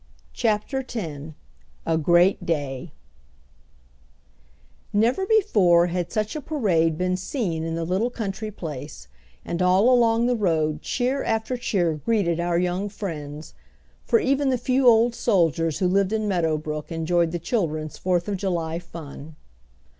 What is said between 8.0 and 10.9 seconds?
country place, and all along the road